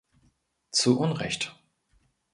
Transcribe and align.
Zu 0.71 0.97
Unrecht! 0.99 1.55